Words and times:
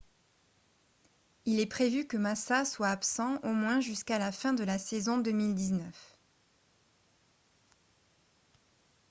il 1.45 1.59
est 1.59 1.67
prévu 1.67 2.07
que 2.07 2.17
massa 2.17 2.65
soit 2.65 2.87
absent 2.87 3.37
au 3.43 3.53
moins 3.53 3.81
jusqu'à 3.81 4.17
la 4.17 4.31
fin 4.31 4.51
de 4.51 4.63
la 4.63 4.79
saison 4.79 5.19
2019 5.19 5.93